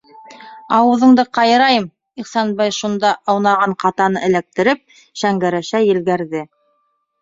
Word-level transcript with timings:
Ауыҙыңды 0.77 1.25
ҡайырайым,- 1.39 1.85
Ихсанбай 2.25 2.75
шунда 2.79 3.13
аунаған 3.37 3.79
ҡатаны 3.87 4.27
эләктереп, 4.33 4.85
Шәңгәрәшә 5.25 5.87
елгәрҙе. 5.95 6.49